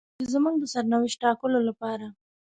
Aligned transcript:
چې 0.17 0.23
زموږ 0.33 0.55
د 0.59 0.63
سرنوشت 0.73 1.17
ټاکلو 1.23 1.59
لپاره. 1.69 2.07